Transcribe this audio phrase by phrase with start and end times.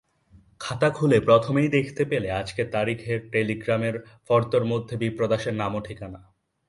[0.61, 3.95] খাতা খুলে প্রথমেই দেখতে পেলে আজকের তারিখের টেলিগ্রামের
[4.27, 6.19] ফর্দর মধ্যে বিপ্রদাসের নাম ও ঠিকানা।